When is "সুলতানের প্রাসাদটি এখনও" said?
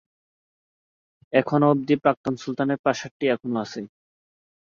2.41-3.57